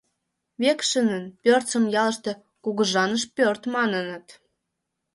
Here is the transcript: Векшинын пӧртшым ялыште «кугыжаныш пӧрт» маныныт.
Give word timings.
Векшинын 0.61 1.23
пӧртшым 1.43 1.85
ялыште 2.03 2.31
«кугыжаныш 2.63 3.23
пӧрт» 3.35 3.63
маныныт. 3.73 4.25